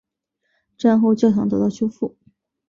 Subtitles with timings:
[0.79, 2.17] 战后教堂得到修复。